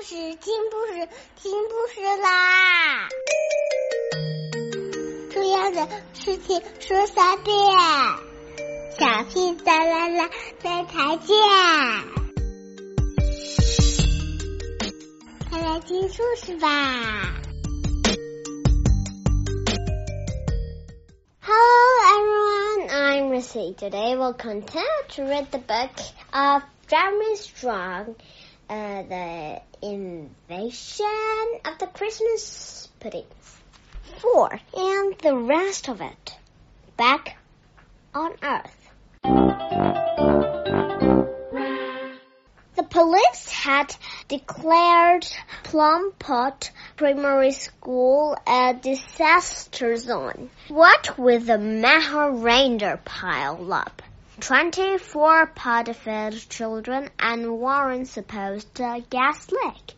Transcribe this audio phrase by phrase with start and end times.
[0.02, 3.08] 事，听故事，听故事啦！
[5.30, 7.54] 重要的事情说三遍，
[8.98, 11.36] 小屁哒啦啦，再再见！
[15.50, 17.34] 快来听故事吧！
[21.42, 21.62] Hello
[22.14, 23.74] everyone, I'm Missy.
[23.74, 25.90] Today we'll continue to read the book
[26.32, 28.16] of Jeremy Strong
[28.69, 31.05] uh, the invasion
[31.65, 33.57] of the Christmas puddings.
[34.19, 36.37] Four, and the rest of it
[36.97, 37.37] back
[38.13, 38.91] on Earth.
[42.75, 43.95] The police had
[44.27, 45.27] declared
[45.63, 50.49] Plum Pot Primary School a disaster zone.
[50.67, 54.01] What with the Maha reindeer pile up?
[54.45, 59.93] 24 pod-fed children and Warren supposed uh, gas leak.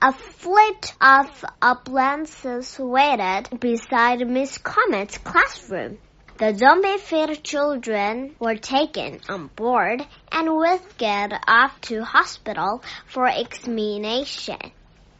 [0.00, 5.98] A fleet of ambulances waited beside Miss Comet's classroom.
[6.38, 11.02] The zombie-fed children were taken on board and whisked
[11.46, 14.72] off to hospital for examination.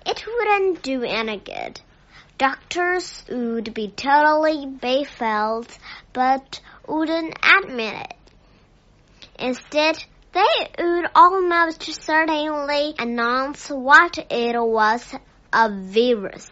[0.07, 1.79] It wouldn't do any good.
[2.39, 5.69] Doctors would be totally baffled,
[6.15, 8.16] but wouldn't admit it.
[9.39, 15.15] Instead, they would almost certainly announce what it was
[15.53, 16.51] a virus.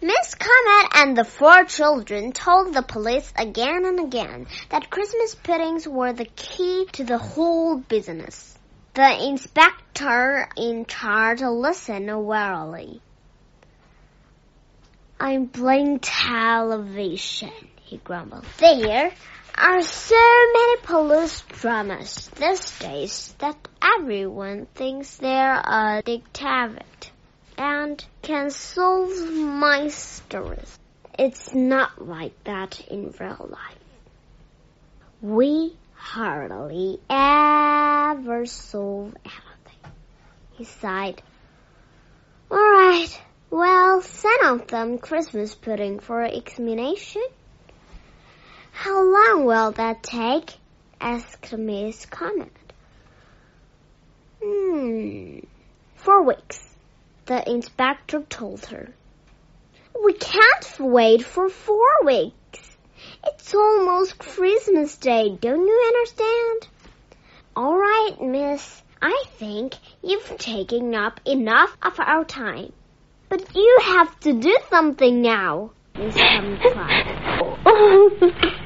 [0.00, 5.86] Miss Comet and the four children told the police again and again that Christmas puddings
[5.86, 8.58] were the key to the whole business.
[8.94, 13.00] The inspector in charge listened warily.
[15.20, 17.52] I'm playing television,
[17.92, 18.46] he grumbled.
[18.56, 19.12] There
[19.54, 27.12] are so many police dramas these days that everyone thinks they're a detective
[27.58, 30.78] and can solve mysteries.
[31.18, 33.78] It's not like that in real life.
[35.20, 39.92] We hardly ever solve anything.
[40.52, 41.20] He sighed.
[42.50, 43.20] All right.
[43.50, 47.22] Well, send out them Christmas pudding for examination.
[48.72, 50.54] How long will that take?
[51.00, 52.50] asked Miss Comet.
[54.42, 55.38] Hmm,
[55.94, 56.76] four weeks,
[57.26, 58.92] the inspector told her.
[60.02, 62.76] We can't wait for four weeks.
[63.24, 66.68] It's almost Christmas Day, don't you understand?
[67.54, 68.82] All right, miss.
[69.00, 72.72] I think you've taken up enough of our time.
[73.28, 78.58] But you have to do something now, Miss Comet cried.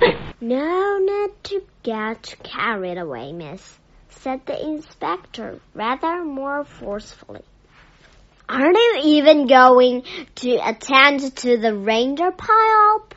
[0.40, 3.78] No need to get carried away, miss,
[4.08, 7.42] said the inspector rather more forcefully.
[8.48, 10.04] Aren't you even going
[10.36, 13.14] to attend to the reindeer pile-up?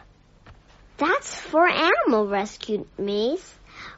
[0.98, 3.54] That's for animal rescue, miss.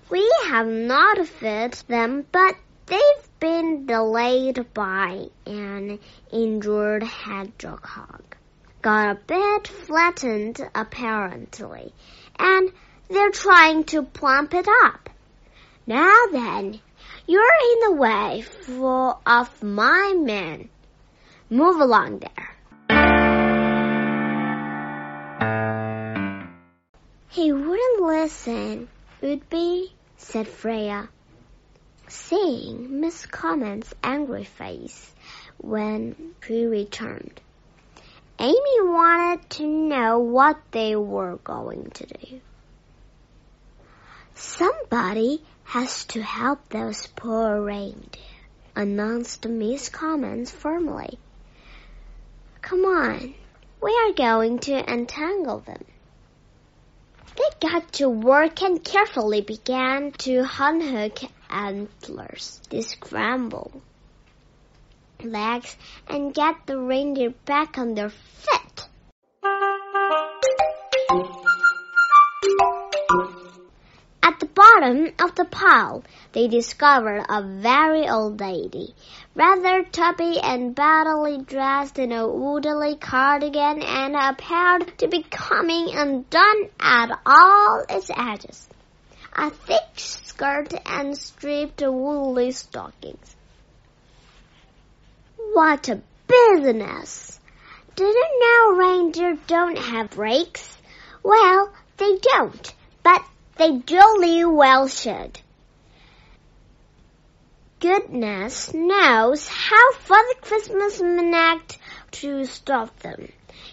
[0.09, 2.55] We have not fed them, but
[2.87, 5.99] they've been delayed by an
[6.31, 8.23] injured hedgehog.
[8.81, 11.93] Got a bit flattened, apparently,
[12.37, 12.71] and
[13.09, 15.09] they're trying to plump it up.
[15.85, 16.79] Now then,
[17.27, 20.69] you're in the way for, of my men.
[21.49, 22.49] Move along there.
[27.29, 28.87] He wouldn't listen,
[29.21, 31.09] would be, said Freya,
[32.07, 35.11] seeing Miss Comet's angry face
[35.57, 37.41] when she returned.
[38.43, 42.41] Amy wanted to know what they were going to do.
[44.35, 48.21] Somebody has to help those poor reindeer,
[48.75, 51.17] announced Miss Comet firmly.
[52.61, 53.33] Come on,
[53.81, 55.85] we are going to untangle them.
[57.37, 63.81] They got to work and carefully began to unhook antlers, scramble
[65.23, 65.75] legs,
[66.07, 68.87] and get the reindeer back on their feet.
[74.25, 78.95] At the bottom of the pile, they discovered a very old lady,
[79.35, 86.69] rather tubby and badly dressed in a woolly cardigan and appeared to be coming undone
[86.79, 88.69] at all its edges.
[89.35, 93.35] A thick skirt and striped woolly stockings.
[95.53, 97.39] What a business!
[97.95, 100.77] Didn't know reindeer don't have brakes?
[101.21, 102.73] Well, they don't,
[103.03, 103.23] but
[103.57, 105.39] they jolly well should.
[107.83, 111.77] goodness knows how Father Christmas managed
[112.11, 113.29] to stop them.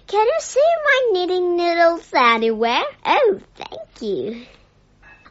[0.08, 2.82] Can you see my knitting needles anywhere?
[3.06, 4.46] Oh, thank you.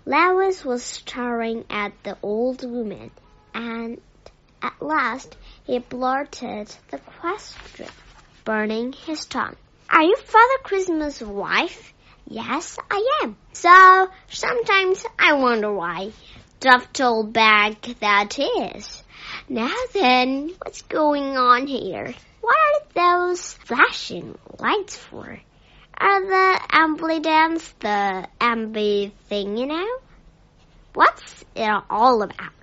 [0.06, 3.12] Lewis was staring at the old woman,
[3.54, 4.00] and
[4.62, 5.36] at last
[5.70, 7.86] he blurted the question,
[8.44, 9.56] burning his tongue.
[9.88, 11.94] Are you Father Christmas' wife?
[12.28, 13.38] Yes, I am.
[13.54, 16.12] So sometimes I wonder why.
[16.60, 19.04] Duffel bag that is.
[19.48, 22.16] Now then, what's going on here?
[22.42, 25.40] What are those flashing lights for?
[25.96, 29.88] Are the ambulance the ambi thing, you know?
[30.96, 32.59] What's it all about?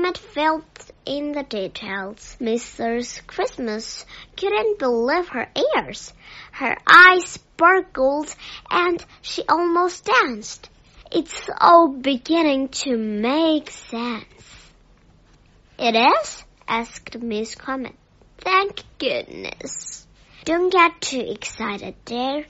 [0.00, 0.64] Comet filled
[1.04, 2.34] in the details.
[2.40, 3.20] Mrs.
[3.26, 6.14] Christmas couldn't believe her ears.
[6.52, 8.34] Her eyes sparkled
[8.70, 10.70] and she almost danced.
[11.12, 14.70] It's all beginning to make sense.
[15.78, 16.44] It is?
[16.66, 17.94] asked Miss Comet.
[18.38, 20.06] Thank goodness.
[20.46, 22.46] Don't get too excited, dear.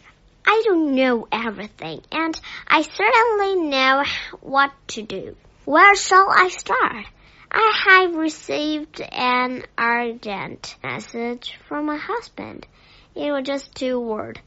[0.46, 4.04] I don't know everything, and I certainly know
[4.40, 5.36] what to do.
[5.64, 7.06] Where shall I start?
[7.52, 12.66] I have received an urgent message from my husband.
[13.14, 14.40] It was just two words.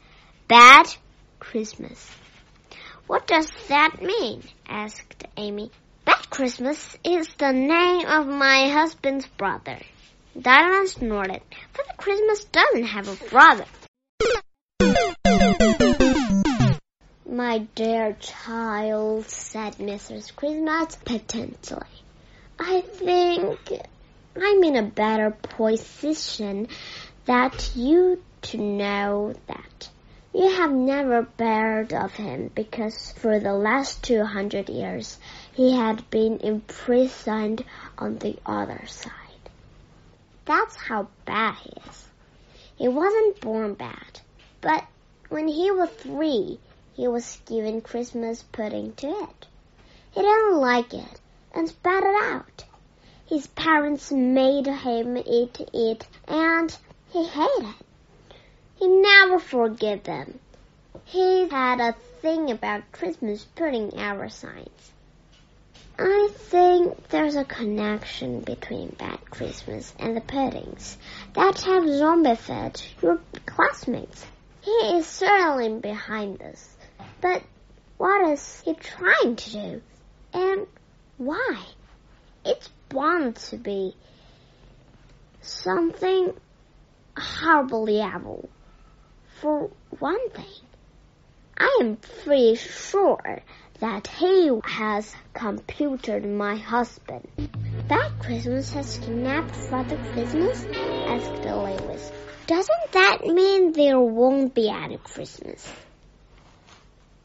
[0.47, 0.87] Bad
[1.39, 2.09] Christmas.
[3.07, 4.43] What does that mean?
[4.67, 5.69] asked Amy.
[6.05, 9.79] Bad Christmas is the name of my husband's brother.
[10.39, 11.41] Diana snorted.
[11.73, 13.65] Father Christmas doesn't have a brother.
[17.25, 20.33] My dear child, said Mrs.
[20.35, 22.02] Christmas petently,
[22.65, 23.59] I think
[24.41, 26.69] I'm in a better position
[27.25, 29.89] that you to know that.
[30.33, 35.19] You have never heard of him because for the last two hundred years
[35.51, 37.65] he had been imprisoned
[37.97, 39.49] on the other side.
[40.45, 42.07] That's how bad he is.
[42.77, 44.21] He wasn't born bad,
[44.61, 44.85] but
[45.27, 46.59] when he was three,
[46.93, 49.47] he was given Christmas pudding to eat.
[50.11, 51.19] He didn't like it
[51.53, 52.65] and spat it out.
[53.25, 56.75] His parents made him eat it and
[57.11, 57.85] he hated it.
[58.75, 60.39] He never forgave them.
[61.05, 64.91] He had a thing about Christmas pudding ever since.
[65.97, 70.97] I think there's a connection between Bad Christmas and the puddings
[71.33, 74.25] that have zombified your classmates.
[74.61, 76.75] He is certainly behind this.
[77.21, 77.43] But
[77.97, 79.81] what is he trying to do?
[80.33, 80.67] And
[81.17, 81.63] why?
[82.45, 83.95] It's bound to be
[85.41, 86.33] something
[87.15, 88.49] horribly evil.
[89.39, 89.69] For
[89.99, 90.45] one thing,
[91.57, 93.41] I am pretty sure
[93.79, 97.27] that he has computed my husband.
[97.87, 100.65] Bad Christmas has kidnapped Father Christmas?
[101.07, 102.11] asked the Lewis.
[102.47, 105.71] Doesn't that mean there won't be any Christmas?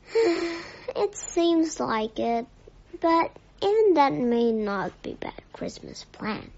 [0.14, 2.46] it seems like it,
[3.00, 3.31] but
[3.62, 6.50] even that may not be bad Christmas plan.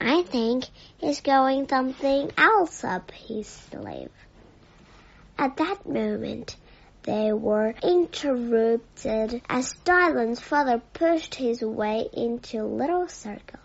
[0.00, 0.64] I think
[0.98, 4.10] he's going something else up his sleeve.
[5.38, 6.56] At that moment,
[7.02, 13.60] they were interrupted as Dylan's father pushed his way into a little circle.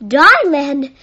[0.00, 0.94] Dylan,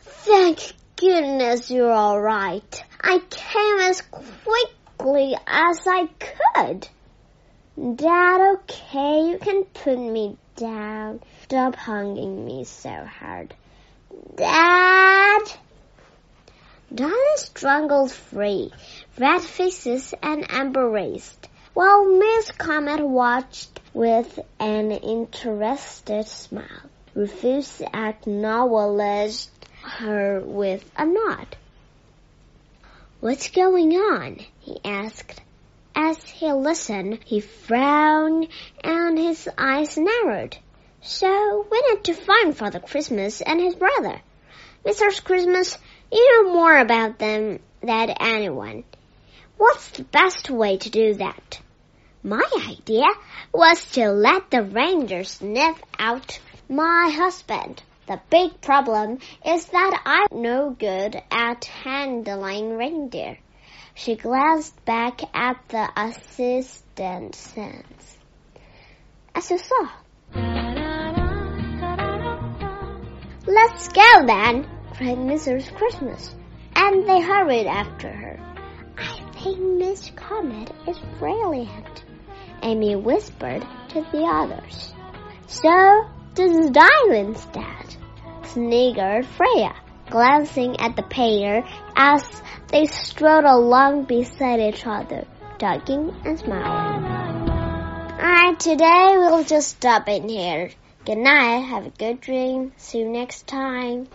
[0.00, 2.84] thank goodness you're all right.
[3.00, 6.08] I came as quickly as I
[6.54, 6.88] could.
[7.78, 11.20] Dad, okay, you can put me down.
[11.42, 13.54] Stop hugging me so hard.
[14.34, 15.42] Dad!
[16.94, 18.72] Donna struggled free,
[19.18, 26.88] red faces and embarrassed, while Miss Comet watched with an interested smile.
[27.14, 29.50] Rufus acknowledged
[29.82, 31.56] her with a nod.
[33.20, 34.38] What's going on?
[34.60, 35.42] he asked.
[35.98, 38.48] As he listened, he frowned
[38.84, 40.58] and his eyes narrowed.
[41.00, 44.20] So we need to find Father Christmas and his brother.
[44.84, 45.24] Mr.
[45.24, 45.78] Christmas,
[46.12, 48.84] you know more about them than anyone.
[49.56, 51.60] What's the best way to do that?
[52.22, 53.06] My idea
[53.54, 56.38] was to let the ranger sniff out
[56.68, 57.82] my husband.
[58.06, 63.38] The big problem is that I'm no good at handling reindeer.
[63.98, 67.48] She glanced back at the assistants.
[69.34, 69.88] As you saw.
[73.46, 75.74] Let's go then, cried Mrs.
[75.74, 76.34] Christmas,
[76.74, 78.38] and they hurried after her.
[78.98, 82.04] I think Miss Comet is brilliant,
[82.62, 84.92] Amy whispered to the others.
[85.46, 87.96] So does Diamond's dad,
[88.42, 89.74] sniggered Freya,
[90.10, 91.64] glancing at the pair
[91.96, 95.26] as they strode along beside each other,
[95.58, 97.04] talking and smiling.
[98.18, 100.70] Alright, today we'll just stop in here.
[101.04, 104.08] Good night, have a good dream, see you next time.